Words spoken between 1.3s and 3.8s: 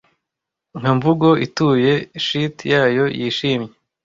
ituye sheath yayo yishimye